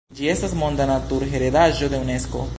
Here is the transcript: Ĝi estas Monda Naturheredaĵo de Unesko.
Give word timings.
Ĝi 0.19 0.29
estas 0.31 0.55
Monda 0.61 0.87
Naturheredaĵo 0.93 1.93
de 1.95 2.03
Unesko. 2.09 2.47